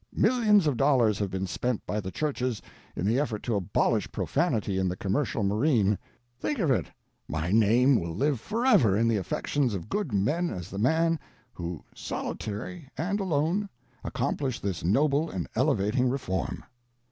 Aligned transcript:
Millions 0.15 0.65
of 0.65 0.77
dollars 0.77 1.19
have 1.19 1.29
been 1.29 1.45
spent 1.45 1.85
by 1.85 1.99
the 1.99 2.09
churches, 2.09 2.59
in 2.95 3.05
the 3.05 3.19
effort 3.19 3.43
to 3.43 3.53
abolish 3.55 4.11
profanity 4.11 4.79
in 4.79 4.89
the 4.89 4.95
commercial 4.97 5.43
marine. 5.43 5.95
Think 6.39 6.57
of 6.57 6.71
it—my 6.71 7.51
name 7.51 7.99
will 7.99 8.15
live 8.15 8.39
forever 8.39 8.97
in 8.97 9.07
the 9.07 9.17
affections 9.17 9.75
of 9.75 9.89
good 9.89 10.11
men 10.11 10.49
as 10.49 10.71
the 10.71 10.79
man, 10.79 11.19
who, 11.53 11.83
solitary 11.93 12.89
and 12.97 13.19
alone, 13.19 13.69
accomplished 14.03 14.63
this 14.63 14.83
noble 14.83 15.29
and 15.29 15.47
elevating 15.53 16.09
reform." 16.09 16.63